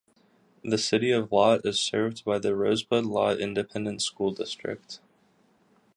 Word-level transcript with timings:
The 0.63 0.79
City 0.79 1.11
of 1.11 1.31
Lott 1.31 1.63
is 1.63 1.79
served 1.79 2.25
by 2.25 2.39
the 2.39 2.55
Rosebud-Lott 2.55 3.37
Independent 3.39 4.01
School 4.01 4.31
District. 4.31 4.99